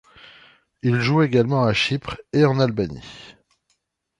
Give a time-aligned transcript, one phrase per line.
[0.81, 3.35] Il joue également à Chypre et en Albanie.